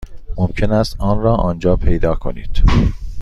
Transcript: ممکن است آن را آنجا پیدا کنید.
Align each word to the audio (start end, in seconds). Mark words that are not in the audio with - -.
ممکن 0.37 0.71
است 0.71 0.95
آن 0.99 1.21
را 1.21 1.35
آنجا 1.35 1.75
پیدا 1.75 2.15
کنید. 2.15 2.63